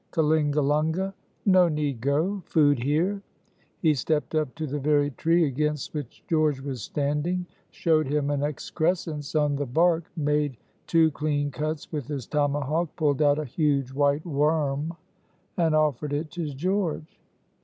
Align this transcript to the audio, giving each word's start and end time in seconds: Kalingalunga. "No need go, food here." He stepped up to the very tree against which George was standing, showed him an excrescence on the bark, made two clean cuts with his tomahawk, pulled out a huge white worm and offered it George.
Kalingalunga. 0.11 1.13
"No 1.45 1.67
need 1.69 2.01
go, 2.01 2.41
food 2.47 2.79
here." 2.79 3.21
He 3.83 3.93
stepped 3.93 4.33
up 4.33 4.55
to 4.55 4.65
the 4.65 4.79
very 4.79 5.11
tree 5.11 5.45
against 5.45 5.93
which 5.93 6.23
George 6.27 6.59
was 6.59 6.81
standing, 6.81 7.45
showed 7.69 8.07
him 8.07 8.31
an 8.31 8.41
excrescence 8.41 9.35
on 9.35 9.57
the 9.57 9.67
bark, 9.67 10.05
made 10.17 10.57
two 10.87 11.11
clean 11.11 11.51
cuts 11.51 11.91
with 11.91 12.07
his 12.07 12.25
tomahawk, 12.25 12.95
pulled 12.95 13.21
out 13.21 13.37
a 13.37 13.45
huge 13.45 13.93
white 13.93 14.25
worm 14.25 14.95
and 15.55 15.75
offered 15.75 16.13
it 16.13 16.31
George. 16.31 17.19